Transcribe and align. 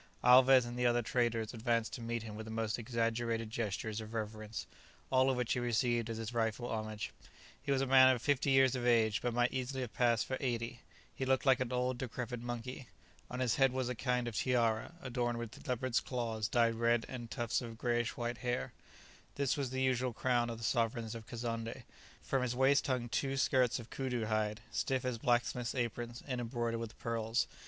Alvez 0.23 0.65
and 0.65 0.79
the 0.79 0.85
other 0.87 1.03
traders 1.03 1.53
advanced 1.53 1.93
to 1.93 2.01
meet 2.01 2.23
him 2.23 2.35
with 2.35 2.45
the 2.47 2.51
most 2.51 2.79
exaggerated 2.79 3.51
gestures 3.51 4.01
of 4.01 4.15
reverence, 4.15 4.65
all 5.11 5.29
of 5.29 5.37
which 5.37 5.53
he 5.53 5.59
received 5.59 6.09
as 6.09 6.17
his 6.17 6.33
rightful 6.33 6.71
homage. 6.71 7.11
He 7.61 7.71
was 7.71 7.81
a 7.81 7.85
man 7.85 8.09
of 8.15 8.19
fifty 8.19 8.49
years 8.49 8.73
of 8.75 8.83
age, 8.87 9.21
but 9.21 9.31
might 9.31 9.51
easily 9.53 9.81
have 9.81 9.93
passed 9.93 10.25
for 10.25 10.37
eighty. 10.39 10.79
He 11.13 11.23
looked 11.23 11.45
like 11.45 11.59
an 11.59 11.71
old, 11.71 11.99
decrepit 11.99 12.39
monkey. 12.41 12.87
On 13.29 13.41
his 13.41 13.57
head 13.57 13.71
was 13.73 13.89
a 13.89 13.93
kind 13.93 14.27
of 14.27 14.35
tiara, 14.35 14.95
adorned 15.03 15.37
with 15.37 15.67
leopards' 15.67 15.99
claws 15.99 16.47
dyed 16.47 16.73
red, 16.73 17.05
and 17.07 17.29
tufts 17.29 17.61
of 17.61 17.77
greyish 17.77 18.17
white 18.17 18.39
hair; 18.39 18.73
this 19.35 19.55
was 19.55 19.69
the 19.69 19.83
usual 19.83 20.13
crown 20.13 20.49
of 20.49 20.57
the 20.57 20.63
sovereigns 20.63 21.13
of 21.13 21.27
Kazonndé. 21.27 21.83
From 22.23 22.41
his 22.41 22.55
waist 22.55 22.87
hung 22.87 23.07
two 23.07 23.37
skirts 23.37 23.77
of 23.77 23.91
coodoo 23.91 24.25
hide, 24.25 24.61
stiff 24.71 25.05
as 25.05 25.19
blacksmiths' 25.19 25.75
aprons, 25.75 26.23
and 26.25 26.41
embroidered 26.41 26.79
with 26.79 26.97
pearls. 26.97 27.45